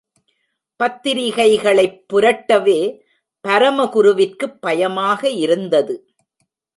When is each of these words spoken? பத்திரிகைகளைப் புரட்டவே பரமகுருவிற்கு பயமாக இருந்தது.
பத்திரிகைகளைப் 0.79 2.03
புரட்டவே 2.13 2.79
பரமகுருவிற்கு 3.47 4.45
பயமாக 4.59 5.29
இருந்தது. 5.29 5.95